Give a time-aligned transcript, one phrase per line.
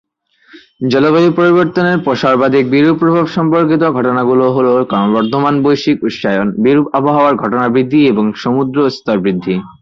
[0.91, 8.01] জলবায়ু পরিবর্তনের সর্বাধিক বিরূপ প্রভাব সম্পর্কিত ঘটনাগুলো হলো ক্রমবর্ধমান বৈশ্বিক উষ্ণায়ন, বিরূপ আবহাওয়ার ঘটনা বৃদ্ধি
[8.11, 9.55] এবং সমুদ্রের স্তর বৃদ্ধি।